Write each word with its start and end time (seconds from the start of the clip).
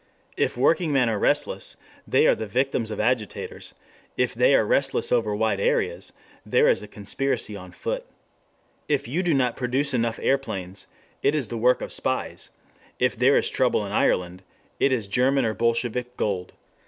If 0.35 0.57
workingmen 0.57 1.09
are 1.09 1.19
restless, 1.19 1.75
they 2.07 2.25
are 2.25 2.33
the 2.33 2.47
victims 2.47 2.89
of 2.89 2.99
agitators; 2.99 3.75
if 4.17 4.33
they 4.33 4.55
are 4.55 4.65
restless 4.65 5.11
over 5.11 5.35
wide 5.35 5.59
areas, 5.59 6.11
there 6.43 6.67
is 6.67 6.81
a 6.81 6.87
conspiracy 6.87 7.55
on 7.55 7.71
foot. 7.71 8.03
If 8.87 9.07
you 9.07 9.21
do 9.21 9.35
not 9.35 9.55
produce 9.55 9.93
enough 9.93 10.17
aeroplanes, 10.17 10.87
it 11.21 11.35
is 11.35 11.49
the 11.49 11.55
work 11.57 11.83
of 11.83 11.91
spies; 11.93 12.49
if 12.97 13.15
there 13.15 13.37
is 13.37 13.51
trouble 13.51 13.85
in 13.85 13.91
Ireland, 13.91 14.41
it 14.79 14.91
is 14.91 15.07
German 15.07 15.45
or 15.45 15.53
Bolshevik 15.53 16.17
"gold." 16.17 16.53